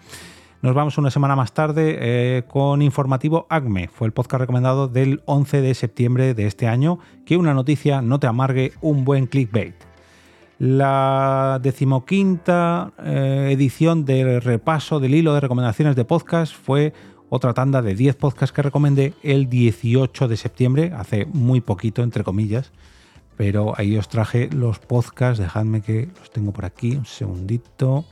Nos 0.64 0.76
vamos 0.76 0.98
una 0.98 1.12
semana 1.12 1.36
más 1.36 1.52
tarde 1.52 1.98
eh, 2.00 2.44
con 2.48 2.82
informativo 2.82 3.46
ACME. 3.50 3.90
Fue 3.90 4.08
el 4.08 4.14
podcast 4.14 4.40
recomendado 4.40 4.88
del 4.88 5.22
11 5.26 5.60
de 5.60 5.74
septiembre 5.74 6.34
de 6.34 6.48
este 6.48 6.68
año. 6.68 7.00
Que 7.26 7.36
una 7.36 7.54
noticia 7.54 8.02
no 8.02 8.18
te 8.18 8.28
amargue 8.28 8.72
un 8.80 9.04
buen 9.04 9.28
clickbait. 9.28 9.76
La 10.60 11.60
decimoquinta 11.62 12.94
eh, 13.04 13.50
edición 13.52 14.06
del 14.06 14.42
repaso 14.42 15.02
del 15.02 15.16
hilo 15.16 15.34
de 15.34 15.42
recomendaciones 15.42 15.98
de 15.98 16.06
podcast 16.06 16.56
fue 16.56 16.94
otra 17.28 17.54
tanda 17.54 17.82
de 17.82 17.94
10 17.94 18.16
podcasts 18.16 18.56
que 18.56 18.62
recomendé 18.62 19.14
el 19.22 19.50
18 19.50 20.30
de 20.30 20.38
septiembre, 20.38 20.94
hace 20.96 21.26
muy 21.26 21.60
poquito, 21.60 22.04
entre 22.04 22.24
comillas. 22.24 22.72
Pero 23.36 23.74
ahí 23.76 23.98
os 23.98 24.08
traje 24.08 24.50
los 24.50 24.80
podcasts, 24.80 25.40
dejadme 25.40 25.82
que 25.82 26.08
los 26.18 26.32
tengo 26.32 26.54
por 26.54 26.64
aquí, 26.64 26.96
un 26.96 27.06
segundito. 27.06 28.06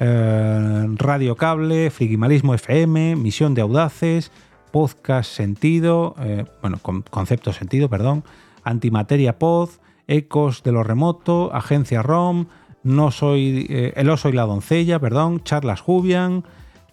Eh, 0.00 0.86
Radio 0.96 1.36
Cable, 1.36 1.90
Frigimalismo 1.90 2.54
FM, 2.54 3.16
Misión 3.16 3.54
de 3.54 3.62
Audaces, 3.62 4.32
Podcast 4.72 5.30
Sentido, 5.30 6.16
eh, 6.18 6.44
bueno, 6.60 6.80
Concepto 7.10 7.52
Sentido, 7.52 7.88
perdón, 7.88 8.24
Antimateria 8.64 9.38
Pod, 9.38 9.70
Ecos 10.08 10.62
de 10.62 10.72
lo 10.72 10.82
Remoto, 10.82 11.54
Agencia 11.54 12.02
ROM, 12.02 12.46
No 12.82 13.10
Soy, 13.10 13.66
eh, 13.70 13.92
El 13.96 14.10
Oso 14.10 14.28
y 14.28 14.32
la 14.32 14.46
Doncella, 14.46 14.98
perdón, 14.98 15.42
Charlas 15.44 15.80
Jubian, 15.80 16.44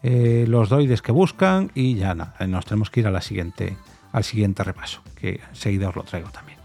Los 0.03 0.70
Droides 0.70 1.01
que 1.01 1.12
Buscan 1.12 1.72
y 1.75 1.96
ya 1.96 2.15
nada, 2.15 2.36
nos 2.48 2.65
tenemos 2.65 2.89
que 2.89 3.01
ir 3.01 3.08
a 3.08 3.12
la 3.12 3.22
siguiente, 3.22 3.77
al 4.12 4.24
siguiente 4.24 4.63
repaso, 4.63 5.01
que 5.15 5.39
enseguida 5.50 5.89
os 5.89 5.96
lo 5.96 6.03
traigo 6.03 6.29
también. 6.29 6.61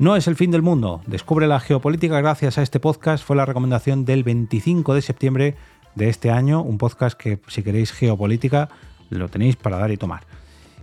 No 0.00 0.14
es 0.14 0.28
el 0.28 0.36
fin 0.36 0.52
del 0.52 0.62
mundo. 0.62 1.00
Descubre 1.06 1.48
la 1.48 1.58
geopolítica 1.58 2.20
gracias 2.20 2.56
a 2.56 2.62
este 2.62 2.78
podcast. 2.78 3.24
Fue 3.24 3.34
la 3.34 3.44
recomendación 3.44 4.04
del 4.04 4.22
25 4.22 4.94
de 4.94 5.02
septiembre 5.02 5.56
de 5.96 6.08
este 6.08 6.30
año. 6.30 6.62
Un 6.62 6.78
podcast 6.78 7.18
que, 7.18 7.40
si 7.48 7.64
queréis 7.64 7.90
geopolítica, 7.90 8.68
lo 9.10 9.28
tenéis 9.28 9.56
para 9.56 9.76
dar 9.76 9.90
y 9.90 9.96
tomar. 9.96 10.22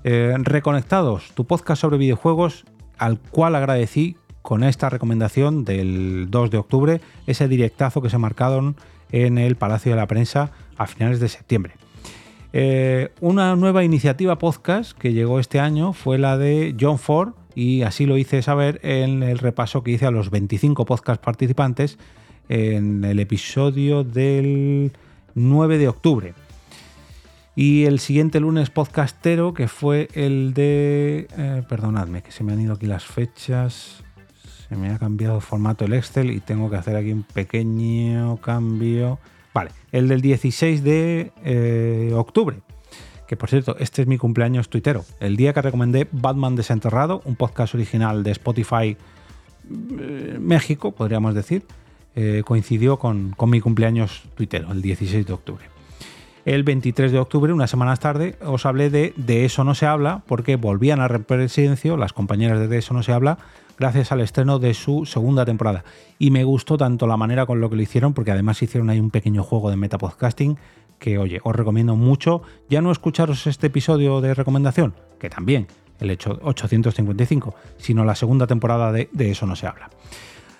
Eh, 0.03 0.35
Reconectados, 0.39 1.31
tu 1.33 1.45
podcast 1.45 1.81
sobre 1.81 1.97
videojuegos, 1.97 2.65
al 2.97 3.17
cual 3.17 3.55
agradecí 3.55 4.17
con 4.41 4.65
esta 4.65 4.89
recomendación 4.89 5.63
del 5.63 6.27
2 6.29 6.51
de 6.51 6.57
octubre, 6.57 7.01
ese 7.25 7.47
directazo 7.47 8.01
que 8.01 8.09
se 8.09 8.17
marcaron 8.17 8.75
en 9.13 9.37
el 9.37 9.55
Palacio 9.55 9.93
de 9.93 9.95
la 9.95 10.07
Prensa 10.07 10.51
a 10.75 10.87
finales 10.87 11.21
de 11.21 11.29
septiembre. 11.29 11.75
Eh, 12.51 13.13
una 13.21 13.55
nueva 13.55 13.85
iniciativa 13.85 14.37
podcast 14.37 14.91
que 14.91 15.13
llegó 15.13 15.39
este 15.39 15.61
año 15.61 15.93
fue 15.93 16.17
la 16.17 16.37
de 16.37 16.75
John 16.77 16.99
Ford, 16.99 17.33
y 17.55 17.83
así 17.83 18.05
lo 18.05 18.17
hice 18.17 18.41
saber 18.41 18.79
en 18.83 19.23
el 19.23 19.39
repaso 19.39 19.81
que 19.81 19.91
hice 19.91 20.05
a 20.05 20.11
los 20.11 20.29
25 20.29 20.85
podcast 20.85 21.23
participantes 21.23 21.97
en 22.49 23.03
el 23.05 23.19
episodio 23.19 24.03
del 24.03 24.91
9 25.33 25.77
de 25.77 25.87
octubre. 25.87 26.33
Y 27.55 27.85
el 27.85 27.99
siguiente 27.99 28.41
lunes 28.41 28.69
podcastero, 28.69 29.53
que 29.53 29.69
fue 29.69 30.09
el 30.13 30.53
de... 30.53 31.27
Eh, 31.37 31.63
perdonadme, 31.69 32.21
que 32.21 32.31
se 32.31 32.43
me 32.43 32.51
han 32.51 32.59
ido 32.59 32.73
aquí 32.73 32.85
las 32.85 33.05
fechas. 33.05 34.03
Se 34.67 34.75
me 34.75 34.89
ha 34.91 34.99
cambiado 34.99 35.37
el 35.37 35.41
formato 35.41 35.85
el 35.85 35.93
Excel 35.93 36.31
y 36.31 36.41
tengo 36.41 36.69
que 36.69 36.75
hacer 36.75 36.97
aquí 36.97 37.13
un 37.13 37.23
pequeño 37.23 38.35
cambio. 38.41 39.19
Vale, 39.53 39.71
el 39.93 40.09
del 40.09 40.19
16 40.19 40.83
de 40.83 41.31
eh, 41.45 42.11
octubre 42.13 42.57
que 43.27 43.35
por 43.35 43.49
cierto, 43.49 43.75
este 43.79 44.01
es 44.01 44.07
mi 44.07 44.17
cumpleaños 44.17 44.69
tuitero, 44.69 45.05
el 45.19 45.35
día 45.35 45.53
que 45.53 45.61
recomendé 45.61 46.07
Batman 46.11 46.55
Desenterrado, 46.55 47.21
un 47.25 47.35
podcast 47.35 47.75
original 47.75 48.23
de 48.23 48.31
Spotify 48.31 48.97
eh, 49.99 50.37
México, 50.39 50.91
podríamos 50.91 51.33
decir, 51.33 51.63
eh, 52.15 52.43
coincidió 52.45 52.97
con, 52.97 53.35
mi 53.47 53.61
cumpleaños 53.61 54.23
tuitero, 54.35 54.71
el 54.71 54.81
16 54.81 55.25
de 55.25 55.33
octubre. 55.33 55.65
El 56.45 56.63
23 56.63 57.11
de 57.11 57.17
octubre, 57.17 57.51
unas 57.51 57.71
semanas 57.71 57.99
tarde, 57.99 58.37
os 58.45 58.67
hablé 58.67 58.91
de 58.91 59.13
De 59.17 59.45
eso 59.45 59.63
no 59.63 59.73
se 59.73 59.87
habla, 59.87 60.21
porque 60.27 60.57
volvían 60.57 60.99
a 61.01 61.07
represidencio 61.07 61.97
las 61.97 62.13
compañeras 62.13 62.59
de 62.59 62.67
De 62.67 62.77
eso 62.77 62.93
no 62.93 63.01
se 63.01 63.11
habla, 63.11 63.39
gracias 63.77 64.11
al 64.11 64.21
estreno 64.21 64.59
de 64.59 64.73
su 64.73 65.05
segunda 65.05 65.45
temporada. 65.45 65.83
Y 66.19 66.31
me 66.31 66.43
gustó 66.43 66.77
tanto 66.77 67.07
la 67.07 67.17
manera 67.17 67.45
con 67.45 67.59
lo 67.61 67.69
que 67.69 67.75
lo 67.75 67.81
hicieron, 67.81 68.13
porque 68.13 68.31
además 68.31 68.61
hicieron 68.61 68.89
ahí 68.89 68.99
un 68.99 69.11
pequeño 69.11 69.43
juego 69.43 69.69
de 69.69 69.77
metapodcasting 69.77 70.57
que, 70.99 71.17
oye, 71.17 71.39
os 71.43 71.55
recomiendo 71.55 71.95
mucho 71.95 72.41
ya 72.69 72.81
no 72.81 72.91
escucharos 72.91 73.47
este 73.47 73.67
episodio 73.67 74.21
de 74.21 74.33
recomendación, 74.33 74.95
que 75.19 75.29
también, 75.29 75.67
el 75.99 76.09
hecho 76.09 76.39
855, 76.43 77.55
sino 77.77 78.05
la 78.05 78.15
segunda 78.15 78.47
temporada 78.47 78.91
de, 78.91 79.09
Eso 79.17 79.45
no 79.45 79.55
se 79.55 79.67
habla. 79.67 79.89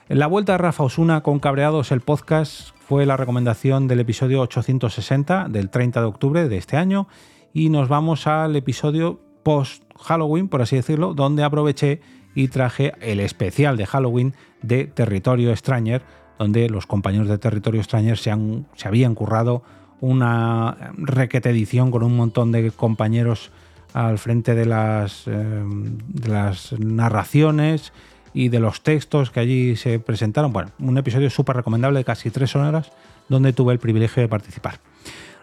En 0.07 0.19
la 0.19 0.27
vuelta 0.27 0.53
de 0.53 0.59
Rafa 0.59 0.83
Osuna 0.83 1.21
con 1.21 1.39
Cabreados, 1.39 1.91
el 1.91 2.01
podcast 2.01 2.69
fue 2.87 3.05
la 3.05 3.17
recomendación 3.17 3.87
del 3.87 4.01
episodio 4.01 4.41
860 4.41 5.47
del 5.49 5.69
30 5.69 6.01
de 6.01 6.05
octubre 6.05 6.47
de 6.47 6.57
este 6.57 6.77
año 6.77 7.07
y 7.53 7.69
nos 7.69 7.87
vamos 7.87 8.27
al 8.27 8.55
episodio 8.55 9.19
post 9.41 9.83
Halloween, 9.99 10.47
por 10.47 10.61
así 10.61 10.75
decirlo, 10.75 11.13
donde 11.13 11.43
aproveché 11.43 12.01
y 12.35 12.49
traje 12.49 12.93
el 12.99 13.19
especial 13.19 13.77
de 13.77 13.85
Halloween 13.85 14.33
de 14.61 14.85
Territorio 14.85 15.55
Stranger, 15.55 16.03
donde 16.37 16.69
los 16.69 16.85
compañeros 16.85 17.27
de 17.29 17.37
Territorio 17.37 17.81
Stranger 17.81 18.17
se, 18.17 18.29
han, 18.29 18.67
se 18.75 18.87
habían 18.87 19.15
currado 19.15 19.63
una 20.01 20.91
requete 20.97 21.49
edición 21.49 21.89
con 21.89 22.03
un 22.03 22.15
montón 22.15 22.51
de 22.51 22.69
compañeros 22.71 23.51
al 23.93 24.17
frente 24.17 24.53
de 24.53 24.65
las, 24.65 25.23
eh, 25.27 25.31
de 25.31 26.29
las 26.29 26.73
narraciones 26.77 27.93
y 28.33 28.49
de 28.49 28.59
los 28.59 28.81
textos 28.81 29.31
que 29.31 29.39
allí 29.39 29.77
se 29.77 29.99
presentaron. 29.99 30.51
Bueno, 30.51 30.71
un 30.79 30.97
episodio 30.97 31.29
súper 31.29 31.55
recomendable 31.55 31.99
de 31.99 32.05
casi 32.05 32.29
tres 32.29 32.55
horas 32.57 32.91
donde 33.29 33.53
tuve 33.53 33.71
el 33.71 33.79
privilegio 33.79 34.21
de 34.21 34.27
participar. 34.27 34.79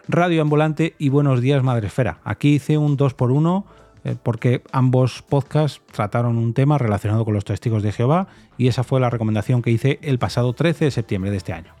Radio 0.07 0.41
Ambulante 0.41 0.95
y 0.99 1.09
Buenos 1.09 1.41
Días 1.41 1.63
Madresfera. 1.63 2.19
Aquí 2.23 2.55
hice 2.55 2.77
un 2.77 2.95
2 2.95 3.13
por 3.15 3.31
1 3.31 3.65
eh, 3.65 3.82
porque 4.23 4.63
ambos 4.71 5.21
podcasts 5.21 5.81
trataron 5.91 6.37
un 6.37 6.53
tema 6.53 6.77
relacionado 6.77 7.25
con 7.25 7.33
los 7.33 7.45
testigos 7.45 7.83
de 7.83 7.91
Jehová 7.91 8.27
y 8.57 8.67
esa 8.67 8.83
fue 8.83 8.99
la 8.99 9.09
recomendación 9.09 9.61
que 9.61 9.71
hice 9.71 9.99
el 10.01 10.19
pasado 10.19 10.53
13 10.53 10.85
de 10.85 10.91
septiembre 10.91 11.31
de 11.31 11.37
este 11.37 11.53
año 11.53 11.73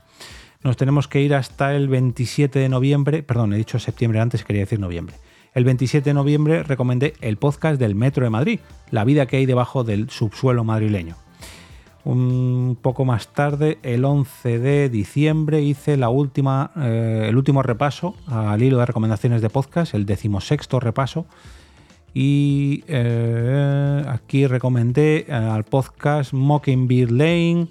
nos 0.63 0.77
tenemos 0.77 1.07
que 1.07 1.21
ir 1.21 1.35
hasta 1.35 1.75
el 1.75 1.89
27 1.89 2.57
de 2.57 2.69
noviembre, 2.69 3.21
perdón, 3.21 3.53
he 3.53 3.57
dicho 3.57 3.79
septiembre 3.79 4.19
antes, 4.19 4.43
quería 4.43 4.61
decir 4.61 4.79
noviembre. 4.79 5.15
El 5.53 5.65
27 5.65 6.09
de 6.09 6.13
noviembre 6.13 6.63
recomendé 6.63 7.13
el 7.21 7.37
podcast 7.37 7.79
del 7.79 7.95
Metro 7.95 8.23
de 8.23 8.29
Madrid, 8.29 8.59
la 8.89 9.03
vida 9.03 9.25
que 9.25 9.37
hay 9.37 9.45
debajo 9.45 9.83
del 9.83 10.09
subsuelo 10.09 10.63
madrileño. 10.63 11.15
Un 12.05 12.77
poco 12.81 13.05
más 13.05 13.27
tarde, 13.33 13.77
el 13.83 14.03
11 14.03 14.59
de 14.59 14.89
diciembre, 14.89 15.61
hice 15.61 15.95
la 15.95 16.09
última, 16.09 16.71
eh, 16.77 17.27
el 17.29 17.37
último 17.37 17.61
repaso 17.61 18.15
al 18.27 18.61
hilo 18.63 18.77
de 18.77 18.85
recomendaciones 18.85 19.41
de 19.41 19.49
podcast, 19.49 19.93
el 19.93 20.05
decimosexto 20.05 20.79
repaso. 20.79 21.25
Y 22.13 22.83
eh, 22.87 24.03
aquí 24.07 24.45
recomendé 24.45 25.25
al 25.29 25.63
podcast 25.63 26.33
Mockingbird 26.33 27.11
Lane, 27.11 27.67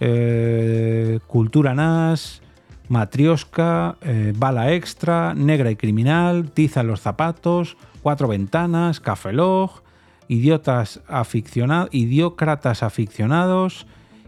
eh, 0.00 1.20
Cultura 1.26 1.74
Nas, 1.74 2.42
Matrioska, 2.88 3.96
eh, 4.02 4.32
Bala 4.36 4.72
Extra, 4.72 5.34
Negra 5.34 5.70
y 5.70 5.76
Criminal, 5.76 6.50
Tiza 6.50 6.80
en 6.80 6.88
los 6.88 7.00
Zapatos, 7.00 7.76
Cuatro 8.02 8.28
Ventanas, 8.28 9.00
Café 9.00 9.32
Log, 9.32 9.82
Idiotas 10.28 11.00
aficionados, 11.08 11.88
Idiócratas 11.92 12.82
aficionados 12.82 13.86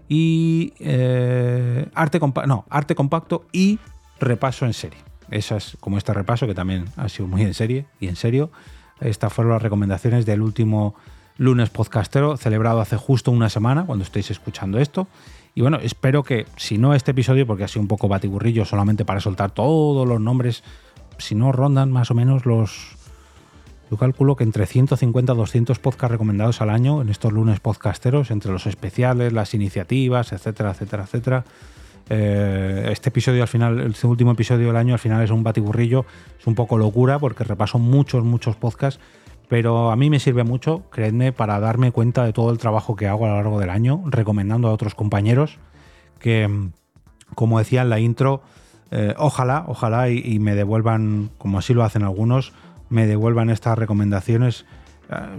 y 0.08 0.72
eh, 0.80 1.86
arte, 1.94 2.20
no, 2.46 2.64
arte 2.68 2.94
compacto 2.94 3.46
y 3.52 3.78
repaso 4.18 4.66
en 4.66 4.74
serie. 4.74 4.98
Esas, 5.30 5.76
como 5.80 5.98
este 5.98 6.12
repaso 6.12 6.46
que 6.46 6.54
también 6.54 6.86
ha 6.96 7.08
sido 7.08 7.28
muy 7.28 7.42
en 7.42 7.54
serie 7.54 7.86
y 8.00 8.08
en 8.08 8.16
serio. 8.16 8.50
Estas 9.00 9.32
fueron 9.32 9.52
las 9.52 9.62
recomendaciones 9.62 10.26
del 10.26 10.42
último 10.42 10.94
lunes 11.38 11.70
podcastero 11.70 12.36
celebrado 12.36 12.80
hace 12.80 12.96
justo 12.96 13.30
una 13.30 13.48
semana 13.48 13.84
cuando 13.86 14.04
estéis 14.04 14.30
escuchando 14.30 14.78
esto 14.78 15.08
Y 15.54 15.62
bueno, 15.62 15.78
espero 15.82 16.22
que, 16.22 16.46
si 16.56 16.76
no 16.76 16.94
este 16.94 17.12
episodio, 17.12 17.46
porque 17.46 17.64
ha 17.64 17.68
sido 17.68 17.80
un 17.80 17.88
poco 17.88 18.08
batiburrillo 18.08 18.64
solamente 18.64 19.04
para 19.04 19.20
soltar 19.20 19.50
todos 19.50 20.06
los 20.06 20.20
nombres, 20.20 20.62
si 21.18 21.34
no 21.34 21.50
rondan 21.50 21.90
más 21.90 22.10
o 22.10 22.14
menos 22.14 22.46
los... 22.46 22.96
Yo 23.90 23.96
calculo 23.96 24.36
que 24.36 24.44
entre 24.44 24.66
150 24.66 25.32
y 25.32 25.36
200 25.36 25.78
podcasts 25.80 26.12
recomendados 26.12 26.60
al 26.60 26.70
año 26.70 27.02
en 27.02 27.08
estos 27.08 27.32
lunes 27.32 27.58
podcasteros, 27.58 28.30
entre 28.30 28.52
los 28.52 28.66
especiales, 28.66 29.32
las 29.32 29.52
iniciativas, 29.52 30.32
etcétera, 30.32 30.70
etcétera, 30.70 31.04
etcétera. 31.04 31.44
Eh, 32.12 32.88
este 32.90 33.10
episodio 33.10 33.42
al 33.42 33.48
final, 33.48 33.80
este 33.80 34.06
último 34.06 34.32
episodio 34.32 34.66
del 34.66 34.76
año 34.76 34.94
al 34.94 34.98
final 34.98 35.22
es 35.22 35.30
un 35.30 35.44
batiburrillo, 35.44 36.04
es 36.38 36.46
un 36.46 36.56
poco 36.56 36.76
locura 36.76 37.20
porque 37.20 37.44
repaso 37.44 37.78
muchos, 37.78 38.24
muchos 38.24 38.56
podcasts, 38.56 39.00
pero 39.48 39.92
a 39.92 39.96
mí 39.96 40.10
me 40.10 40.18
sirve 40.18 40.42
mucho, 40.42 40.82
creedme, 40.90 41.32
para 41.32 41.60
darme 41.60 41.92
cuenta 41.92 42.24
de 42.24 42.32
todo 42.32 42.50
el 42.50 42.58
trabajo 42.58 42.96
que 42.96 43.06
hago 43.06 43.26
a 43.26 43.28
lo 43.28 43.34
largo 43.36 43.60
del 43.60 43.70
año, 43.70 44.02
recomendando 44.06 44.68
a 44.68 44.72
otros 44.72 44.96
compañeros 44.96 45.58
que, 46.18 46.48
como 47.36 47.60
decía 47.60 47.82
en 47.82 47.90
la 47.90 48.00
intro, 48.00 48.42
eh, 48.90 49.14
ojalá, 49.16 49.64
ojalá 49.68 50.10
y, 50.10 50.38
me 50.40 50.56
devuelvan, 50.56 51.30
como 51.38 51.58
así 51.58 51.74
lo 51.74 51.84
hacen 51.84 52.02
algunos, 52.02 52.52
me 52.88 53.06
devuelvan 53.06 53.50
estas 53.50 53.78
recomendaciones. 53.78 54.66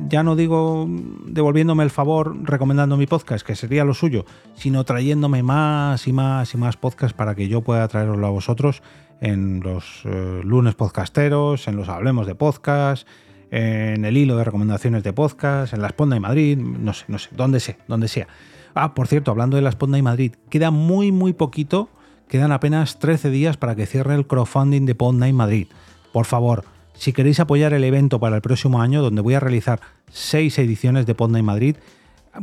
Ya 0.09 0.23
no 0.23 0.35
digo 0.35 0.85
devolviéndome 1.25 1.83
el 1.83 1.89
favor 1.89 2.35
recomendando 2.43 2.97
mi 2.97 3.07
podcast, 3.07 3.45
que 3.45 3.55
sería 3.55 3.85
lo 3.85 3.93
suyo, 3.93 4.25
sino 4.53 4.83
trayéndome 4.83 5.43
más 5.43 6.07
y 6.07 6.13
más 6.13 6.53
y 6.53 6.57
más 6.57 6.75
podcasts 6.75 7.15
para 7.15 7.35
que 7.35 7.47
yo 7.47 7.61
pueda 7.61 7.87
traeroslo 7.87 8.27
a 8.27 8.31
vosotros 8.31 8.83
en 9.21 9.61
los 9.61 10.01
eh, 10.05 10.41
lunes 10.43 10.75
podcasteros, 10.75 11.67
en 11.67 11.77
los 11.77 11.87
Hablemos 11.87 12.27
de 12.27 12.35
Podcast, 12.35 13.07
en 13.49 14.03
el 14.03 14.17
hilo 14.17 14.35
de 14.35 14.43
recomendaciones 14.43 15.03
de 15.03 15.13
podcast, 15.13 15.73
en 15.73 15.81
la 15.81 15.89
Sponda 15.89 16.15
de 16.15 16.19
Madrid, 16.19 16.57
no 16.57 16.93
sé, 16.93 17.05
no 17.07 17.17
sé, 17.19 17.29
donde 17.31 17.59
sea, 17.59 17.77
donde 17.87 18.07
sea. 18.07 18.27
Ah, 18.73 18.93
por 18.93 19.07
cierto, 19.07 19.31
hablando 19.31 19.55
de 19.55 19.61
la 19.61 19.71
Sponda 19.71 19.97
de 19.97 20.03
Madrid, 20.03 20.33
queda 20.49 20.71
muy, 20.71 21.11
muy 21.11 21.33
poquito 21.33 21.89
Quedan 22.31 22.53
apenas 22.53 22.97
13 22.97 23.29
días 23.29 23.57
para 23.57 23.75
que 23.75 23.85
cierre 23.85 24.15
el 24.15 24.25
crowdfunding 24.25 24.85
de 24.85 24.95
Pod 24.95 25.15
Madrid. 25.15 25.67
Por 26.13 26.25
favor, 26.25 26.63
si 26.93 27.13
queréis 27.13 27.39
apoyar 27.39 27.73
el 27.73 27.83
evento 27.83 28.19
para 28.19 28.35
el 28.35 28.41
próximo 28.41 28.81
año, 28.81 29.01
donde 29.01 29.21
voy 29.21 29.33
a 29.33 29.39
realizar 29.39 29.81
6 30.11 30.59
ediciones 30.59 31.05
de 31.05 31.15
Pod 31.15 31.29
Madrid, 31.29 31.75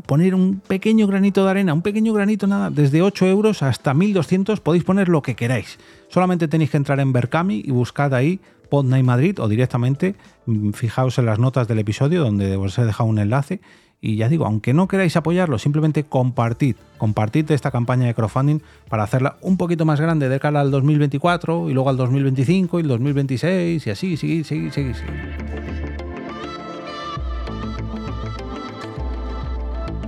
poner 0.07 0.35
un 0.35 0.61
pequeño 0.61 1.07
granito 1.07 1.45
de 1.45 1.50
arena, 1.50 1.75
un 1.75 1.83
pequeño 1.83 2.12
granito 2.12 2.47
nada, 2.47 2.71
desde 2.71 3.02
8 3.02 3.26
euros 3.26 3.62
hasta 3.62 3.95
1200 3.95 4.61
podéis 4.61 4.85
poner 4.85 5.09
lo 5.09 5.23
que 5.23 5.35
queráis. 5.35 5.78
Solamente 6.09 6.49
tenéis 6.49 6.71
que 6.71 6.76
entrar 6.76 7.00
en 7.00 7.12
Berkami 7.12 7.62
y 7.64 7.71
buscad 7.71 8.14
ahí 8.14 8.40
Pod 8.69 8.85
Madrid 8.85 9.40
o 9.40 9.49
directamente 9.49 10.14
mm, 10.47 10.73
fijaos 10.73 11.19
en 11.19 11.26
las 11.26 11.38
notas 11.38 11.69
del 11.69 11.78
episodio 11.78 12.23
donde 12.23 12.57
os 12.57 12.78
he 12.78 12.85
dejado 12.85 13.09
un 13.09 13.19
enlace 13.19 13.61
y 14.00 14.17
ya 14.17 14.28
digo, 14.28 14.47
aunque 14.47 14.75
no 14.75 14.87
queráis 14.87 15.17
apoyarlo, 15.17 15.59
simplemente 15.59 16.05
compartid, 16.05 16.76
compartid 16.99 17.50
esta 17.50 17.71
campaña 17.71 18.07
de 18.07 18.14
crowdfunding 18.14 18.61
para 18.88 19.02
hacerla 19.02 19.37
un 19.40 19.57
poquito 19.57 19.85
más 19.85 20.00
grande 20.00 20.28
de 20.28 20.38
cara 20.38 20.61
al 20.61 20.71
2024 20.71 21.69
y 21.69 21.75
luego 21.75 21.90
al 21.90 21.97
2025 21.97 22.78
y 22.78 22.83
el 22.83 22.88
2026 22.88 23.87
y 23.87 23.90
así, 23.90 24.17
sí, 24.17 24.45
sí, 24.45 24.71
sí, 24.71 24.95
sí. 24.95 25.02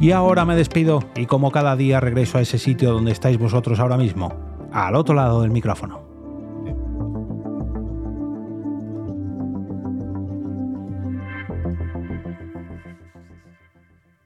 Y 0.00 0.12
ahora 0.12 0.47
me 0.47 0.56
despido 0.56 1.00
y 1.14 1.26
como 1.26 1.50
cada 1.50 1.76
día 1.76 2.00
regreso 2.00 2.38
a 2.38 2.40
ese 2.40 2.59
sitio 2.59 2.92
donde 2.92 3.12
estáis 3.12 3.38
vosotros 3.38 3.80
ahora 3.80 3.99
mismo, 3.99 4.32
al 4.73 4.94
otro 4.94 5.14
lado 5.14 5.42
del 5.42 5.50
micrófono. 5.50 6.10